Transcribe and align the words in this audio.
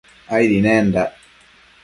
Aidi 0.35 0.57
nendac 0.65 1.13